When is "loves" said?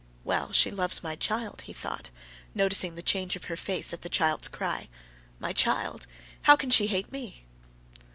0.71-1.03